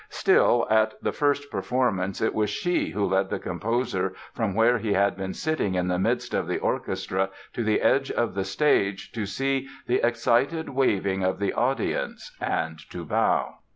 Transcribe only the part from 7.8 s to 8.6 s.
edge of the